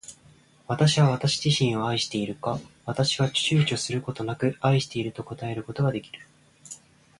[0.67, 2.57] 私は私自身を愛しているか。
[2.87, 6.21] 私は躊躇ちゅうちょすることなく愛していると答えることが出来る。